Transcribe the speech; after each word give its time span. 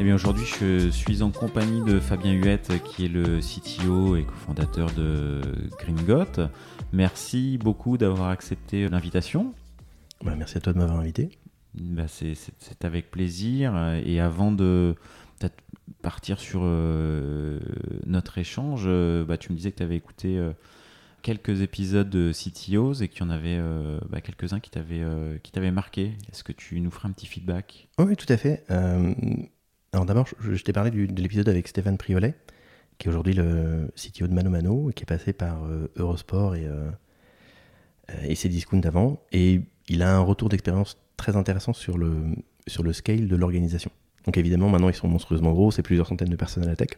Eh 0.00 0.02
bien 0.02 0.14
aujourd'hui 0.14 0.46
je 0.46 0.88
suis 0.88 1.20
en 1.20 1.30
compagnie 1.30 1.84
de 1.84 2.00
Fabien 2.00 2.32
Huette 2.32 2.82
qui 2.84 3.04
est 3.04 3.08
le 3.08 3.40
CTO 3.40 4.16
et 4.16 4.24
cofondateur 4.24 4.90
de 4.92 5.42
Gringot. 5.78 6.48
Merci 6.94 7.58
beaucoup 7.58 7.98
d'avoir 7.98 8.30
accepté 8.30 8.88
l'invitation. 8.88 9.52
Bah, 10.24 10.34
merci 10.38 10.56
à 10.56 10.62
toi 10.62 10.72
de 10.72 10.78
m'avoir 10.78 11.00
invité. 11.00 11.28
Bah, 11.74 12.04
c'est 12.08 12.34
avec 12.82 13.10
plaisir. 13.10 13.76
Et 14.02 14.20
avant 14.20 14.52
de 14.52 14.94
peut-être 15.38 15.62
partir 16.00 16.40
sur 16.40 16.62
euh, 16.64 17.60
notre 18.06 18.38
échange, 18.38 18.84
euh, 18.86 19.26
bah, 19.26 19.36
tu 19.36 19.52
me 19.52 19.56
disais 19.58 19.70
que 19.70 19.76
tu 19.76 19.82
avais 19.82 19.96
écouté 19.96 20.38
euh, 20.38 20.52
quelques 21.20 21.60
épisodes 21.60 22.08
de 22.08 22.32
CTOs 22.32 23.02
et 23.02 23.08
qu'il 23.08 23.20
y 23.20 23.26
en 23.26 23.30
avait 23.30 23.60
bah, 24.08 24.22
quelques-uns 24.22 24.60
qui 24.60 24.70
t'avaient 24.70 25.70
marqué. 25.70 26.16
Est-ce 26.32 26.42
que 26.42 26.52
tu 26.52 26.80
nous 26.80 26.90
feras 26.90 27.10
un 27.10 27.12
petit 27.12 27.26
feedback? 27.26 27.90
Oui, 27.98 28.16
tout 28.16 28.32
à 28.32 28.38
fait. 28.38 28.64
Alors 29.92 30.06
d'abord, 30.06 30.26
je, 30.40 30.62
t'ai 30.62 30.72
parlé 30.72 30.90
de 30.90 31.20
l'épisode 31.20 31.48
avec 31.48 31.68
Stéphane 31.68 31.98
Priolet, 31.98 32.34
qui 32.98 33.08
est 33.08 33.10
aujourd'hui 33.10 33.34
le 33.34 33.90
CTO 33.96 34.26
de 34.26 34.32
Mano 34.32 34.50
Mano, 34.50 34.90
qui 34.94 35.02
est 35.02 35.06
passé 35.06 35.32
par 35.32 35.62
Eurosport 35.96 36.54
et, 36.54 36.68
et 38.22 38.34
Cdiscount 38.34 38.82
avant. 38.84 39.20
Et 39.32 39.62
il 39.88 40.02
a 40.02 40.14
un 40.14 40.20
retour 40.20 40.48
d'expérience 40.48 40.96
très 41.16 41.36
intéressant 41.36 41.72
sur 41.72 41.98
le, 41.98 42.14
sur 42.66 42.82
le 42.82 42.92
scale 42.92 43.26
de 43.26 43.36
l'organisation. 43.36 43.90
Donc 44.26 44.36
évidemment, 44.36 44.68
maintenant, 44.68 44.88
ils 44.88 44.94
sont 44.94 45.08
monstrueusement 45.08 45.52
gros, 45.52 45.70
c'est 45.70 45.82
plusieurs 45.82 46.06
centaines 46.06 46.28
de 46.28 46.36
personnes 46.36 46.64
à 46.64 46.66
la 46.66 46.76
tech. 46.76 46.90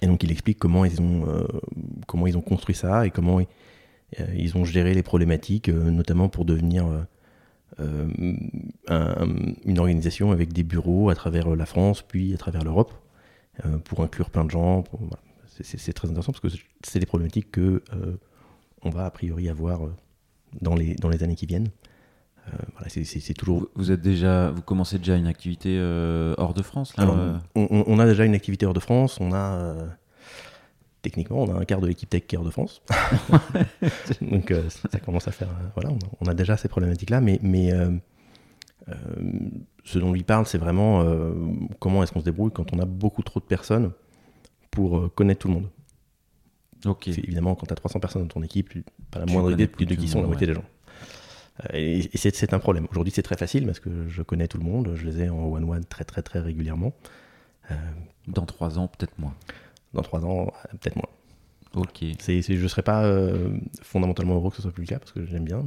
Et 0.00 0.06
donc 0.06 0.22
il 0.22 0.30
explique 0.30 0.58
comment 0.58 0.84
ils 0.84 1.00
ont, 1.00 1.26
euh, 1.28 1.46
comment 2.06 2.26
ils 2.26 2.36
ont 2.36 2.40
construit 2.42 2.74
ça 2.74 3.06
et 3.06 3.10
comment 3.10 3.40
euh, 3.40 4.26
ils 4.34 4.56
ont 4.56 4.64
géré 4.64 4.94
les 4.94 5.02
problématiques, 5.02 5.68
euh, 5.68 5.90
notamment 5.90 6.28
pour 6.28 6.44
devenir 6.44 6.86
une 7.78 9.78
organisation 9.78 10.30
avec 10.30 10.52
des 10.52 10.62
bureaux 10.62 11.10
à 11.10 11.14
travers 11.14 11.54
la 11.54 11.66
France, 11.66 12.02
puis 12.02 12.34
à 12.34 12.36
travers 12.36 12.64
l'Europe, 12.64 12.92
pour 13.84 14.02
inclure 14.02 14.30
plein 14.30 14.44
de 14.44 14.50
gens. 14.50 14.84
C'est 15.60 15.92
très 15.92 16.08
intéressant 16.08 16.32
parce 16.32 16.40
que 16.40 16.60
c'est 16.82 16.98
des 16.98 17.06
problématiques 17.06 17.50
que 17.50 17.82
on 18.82 18.90
va 18.90 19.06
a 19.06 19.10
priori 19.10 19.48
avoir 19.48 19.80
dans 20.60 20.74
les, 20.74 20.94
dans 20.94 21.08
les 21.08 21.22
années 21.22 21.36
qui 21.36 21.46
viennent. 21.46 21.70
Euh, 22.48 22.50
voilà, 22.72 22.88
c'est 22.88 23.34
toujours. 23.34 23.68
Vous, 23.76 23.92
êtes 23.92 24.00
déjà, 24.00 24.50
vous 24.50 24.62
commencez 24.62 24.98
déjà 24.98 25.16
une 25.16 25.28
activité 25.28 25.76
euh, 25.78 26.34
hors 26.38 26.54
de 26.54 26.62
France 26.62 26.96
là, 26.96 27.08
euh 27.08 27.38
on, 27.54 27.98
a 28.00 28.06
déjà 28.06 28.24
une 28.24 28.34
activité 28.34 28.66
hors 28.66 28.74
de 28.74 28.80
France. 28.80 29.18
On 29.20 29.32
a 29.32 29.76
techniquement, 31.02 31.42
on 31.42 31.54
a 31.54 31.58
un 31.58 31.64
quart 31.64 31.80
de 31.80 31.86
l'équipe 31.86 32.08
tech 32.08 32.22
qui 32.26 32.36
est 32.36 32.38
hors 32.38 32.44
de 32.44 32.50
France. 32.50 32.82
Donc 34.22 34.52
ça 34.90 34.98
commence 35.00 35.28
à 35.28 35.32
faire. 35.32 35.48
voilà, 35.74 35.90
on 36.20 36.26
a, 36.26 36.34
déjà 36.34 36.56
ces 36.56 36.68
problématiques-là, 36.68 37.20
mais, 37.20 37.38
mais 37.42 37.72
ce 39.84 39.98
dont 39.98 40.12
lui 40.12 40.22
parle, 40.22 40.46
c'est 40.46 40.58
vraiment 40.58 41.04
comment 41.78 42.02
est-ce 42.02 42.12
qu'on 42.12 42.20
se 42.20 42.24
débrouille 42.24 42.52
quand 42.52 42.72
on 42.72 42.78
a 42.78 42.84
beaucoup 42.84 43.22
trop 43.22 43.40
de 43.40 43.44
personnes 43.44 43.92
pour 44.70 45.12
connaître 45.14 45.40
tout 45.40 45.48
le 45.48 45.54
monde. 45.54 45.68
Ok. 46.84 47.08
Évidemment, 47.08 47.54
quand 47.54 47.66
tu 47.66 47.72
as 47.72 47.76
300 47.76 48.00
personnes 48.00 48.22
dans 48.22 48.28
ton 48.28 48.42
équipe, 48.42 48.72
pas 49.10 49.20
la 49.20 49.26
moindre 49.26 49.52
idée 49.52 49.66
de 49.66 49.94
qui 49.94 50.08
sont 50.08 50.20
la 50.20 50.26
moitié 50.26 50.46
des 50.46 50.54
gens. 50.54 50.64
Euh, 51.74 51.76
et, 52.12 52.16
c'est 52.16 52.54
un 52.54 52.58
problème. 52.58 52.86
Aujourd'hui, 52.90 53.12
c'est 53.14 53.22
très 53.22 53.36
facile 53.36 53.66
parce 53.66 53.80
que 53.80 54.08
je 54.08 54.22
connais 54.22 54.48
tout 54.48 54.58
le 54.58 54.64
monde, 54.64 54.92
je 54.94 55.04
les 55.04 55.22
ai 55.22 55.28
en 55.28 55.44
one-one 55.44 55.84
très 55.84 56.04
très 56.04 56.22
très 56.22 56.40
régulièrement. 56.40 56.92
Euh, 57.70 57.74
dans 58.26 58.46
trois 58.46 58.78
ans, 58.78 58.88
peut-être 58.88 59.18
moins. 59.18 59.34
Dans 59.94 60.02
trois 60.02 60.24
ans, 60.24 60.46
euh, 60.46 60.76
peut-être 60.80 60.96
moins. 60.96 61.08
Ok. 61.74 62.02
je 62.02 62.52
ne 62.62 62.68
serais 62.68 62.82
pas 62.82 63.10
fondamentalement 63.80 64.34
heureux 64.34 64.50
que 64.50 64.56
ce 64.56 64.62
soit 64.62 64.72
plus 64.72 64.82
le 64.82 64.88
cas 64.88 64.98
parce 64.98 65.12
que 65.12 65.24
j'aime 65.24 65.44
bien. 65.44 65.64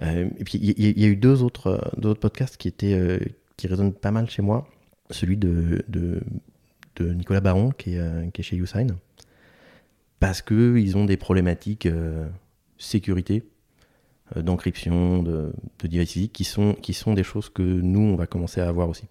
Mais... 0.00 0.28
et 0.38 0.44
puis, 0.44 0.58
il 0.58 1.00
y, 1.00 1.04
a 1.04 1.08
eu 1.08 1.14
deux 1.14 1.44
autres, 1.44 1.92
deux 1.96 2.08
autres 2.08 2.20
podcasts 2.20 2.56
qui, 2.56 2.66
étaient, 2.66 3.20
qui 3.56 3.68
résonnent 3.68 3.92
pas 3.92 4.10
mal 4.10 4.28
chez 4.28 4.42
moi. 4.42 4.68
Celui 5.10 5.36
de, 5.36 5.84
de, 5.86 6.20
de 6.96 7.12
Nicolas 7.12 7.40
Baron, 7.40 7.70
qui 7.70 7.94
est, 7.94 8.32
qui 8.32 8.40
est 8.40 8.44
chez 8.44 8.56
Usain. 8.56 8.88
Parce 10.18 10.42
qu'ils 10.42 10.96
ont 10.96 11.04
des 11.04 11.16
problématiques 11.16 11.86
sécurité 12.80 13.44
euh, 14.36 14.42
d'encryption, 14.42 15.22
de, 15.22 15.52
de 15.78 15.86
device 15.86 16.30
qui 16.32 16.44
sont, 16.44 16.74
qui 16.74 16.94
sont 16.94 17.14
des 17.14 17.22
choses 17.22 17.48
que 17.48 17.62
nous, 17.62 18.00
on 18.00 18.16
va 18.16 18.26
commencer 18.26 18.60
à 18.60 18.68
avoir 18.68 18.88
aussi. 18.88 19.04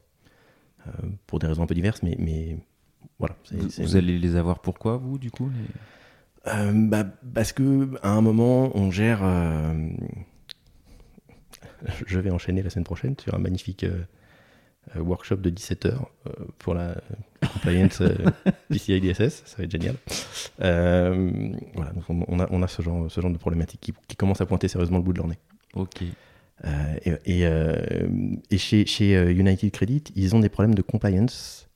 Euh, 0.87 0.91
pour 1.27 1.39
des 1.39 1.47
raisons 1.47 1.63
un 1.63 1.67
peu 1.67 1.75
diverses, 1.75 2.03
mais, 2.03 2.15
mais 2.19 2.57
voilà. 3.19 3.35
vous, 3.77 3.95
allez 3.95 4.17
les 4.17 4.35
avoir 4.35 4.59
pourquoi, 4.59 4.97
vous, 4.97 5.17
du 5.17 5.29
coup 5.29 5.51
euh, 6.47 6.71
bah, 6.73 7.05
Parce 7.33 7.51
que 7.51 7.89
à 8.01 8.11
un 8.11 8.21
moment, 8.21 8.71
on 8.75 8.91
gère. 8.91 9.21
je 12.07 12.19
vais 12.19 12.31
enchaîner 12.31 12.63
la 12.63 12.69
semaine 12.69 12.85
prochaine 12.85 13.15
sur 13.19 13.33
un 13.35 13.39
magnifique 13.39 13.85
euh, 14.95 15.01
workshop 15.01 15.37
de 15.37 15.49
17 15.49 15.85
heures 15.85 16.09
euh, 16.27 16.31
pour 16.57 16.73
la 16.73 16.95
compliance 17.53 18.01
euh, 18.01 18.15
PCI 18.69 18.99
DSS, 18.99 19.43
ça 19.45 19.57
va 19.57 19.63
être 19.65 19.71
génial. 19.71 19.95
voilà, 20.57 21.91
donc 21.93 22.03
on, 22.09 22.39
a, 22.39 22.47
on 22.49 22.63
a 22.63 22.67
ce, 22.67 22.81
genre, 22.81 23.09
ce 23.11 23.21
genre 23.21 23.31
de 23.31 23.37
problématique 23.37 23.81
qui, 23.81 23.93
qui 24.07 24.15
commence 24.15 24.41
à 24.41 24.45
pointer 24.45 24.67
sérieusement 24.67 24.97
le 24.97 25.03
bout 25.03 25.13
de 25.13 25.19
leur 25.19 25.27
nez. 25.27 25.37
Ok. 25.75 26.01
et, 26.01 27.13
et, 27.25 27.43
et, 28.49 28.57
chez, 28.57 28.85
chez 28.85 29.31
United 29.31 29.71
Credit, 29.71 30.03
ils 30.15 30.35
ont 30.35 30.39
des 30.39 30.49
problèmes 30.49 30.75
de 30.75 30.81
compliance 30.81 31.68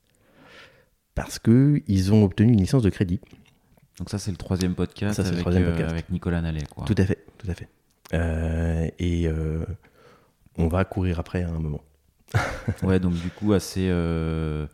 parce 1.16 1.40
qu'ils 1.40 2.14
ont 2.14 2.24
obtenu 2.24 2.54
une 2.54 2.62
licence 2.62 2.84
de 2.84 2.90
crédit. 2.90 3.20
Donc 4.00 4.10
ça, 4.10 4.18
c'est 4.18 4.32
le 4.32 4.38
troisième 4.38 4.74
podcast, 4.74 5.20
avec, 5.20 5.34
le 5.34 5.40
troisième 5.40 5.66
podcast. 5.66 5.92
avec 5.92 6.10
Nicolas 6.10 6.42
Nallet. 6.42 6.64
Quoi. 6.70 6.86
Tout 6.86 6.96
à 6.98 7.06
fait, 7.06 7.26
tout 7.38 7.50
à 7.50 7.54
fait. 7.54 7.68
et 9.00 9.30
on 10.58 10.68
va 10.68 10.86
courir 10.86 11.20
après 11.20 11.44
à 11.44 11.50
un 11.50 11.60
moment. 11.60 11.82
ouais, 12.84 13.00
donc 13.00 13.14
du 13.14 13.30
coup, 13.30 13.54
assez. 13.54 13.88
Euh, 13.90 14.66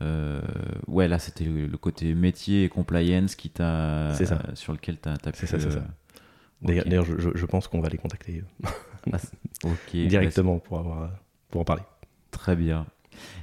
euh, 0.00 0.40
ouais, 0.88 1.08
là, 1.08 1.18
c'était 1.18 1.44
le, 1.44 1.76
côté 1.76 2.14
métier 2.14 2.64
et 2.64 2.68
compliance 2.68 3.34
qui 3.34 3.50
t'a, 3.50 4.12
sur 4.54 4.72
lequel 4.72 4.98
tu 5.00 5.08
as, 5.08 5.16
pu. 5.16 5.30
C'est 5.34 5.46
ça, 5.46 5.60
c'est 5.60 5.70
ça. 5.70 5.84
D'ailleurs, 6.60 7.04
je, 7.04 7.46
pense 7.46 7.68
qu'on 7.68 7.80
va 7.80 7.88
les 7.88 7.98
contacter 7.98 8.44
ah, 9.12 9.18
directement 9.92 10.58
pour, 10.58 10.78
avoir, 10.78 11.10
pour 11.50 11.60
en 11.60 11.64
parler. 11.64 11.82
Très 12.30 12.56
bien. 12.56 12.86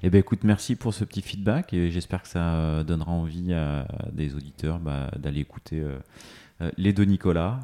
Eh 0.03 0.09
ben, 0.09 0.19
écoute, 0.19 0.43
merci 0.43 0.75
pour 0.75 0.93
ce 0.93 1.03
petit 1.03 1.21
feedback 1.21 1.73
et 1.73 1.91
j'espère 1.91 2.21
que 2.23 2.27
ça 2.27 2.83
donnera 2.83 3.11
envie 3.11 3.53
à 3.53 3.87
des 4.11 4.35
auditeurs 4.35 4.79
bah, 4.79 5.11
d'aller 5.17 5.41
écouter 5.41 5.83
les 6.77 6.93
deux 6.93 7.05
Nicolas 7.05 7.59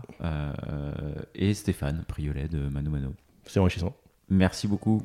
et 1.36 1.54
Stéphane 1.54 2.04
Priolet 2.08 2.48
de 2.48 2.70
Mano 2.70 2.92
Mano. 2.92 3.14
C'est 3.46 3.60
enrichissant. 3.60 3.96
Merci 4.30 4.68
beaucoup. 4.68 5.02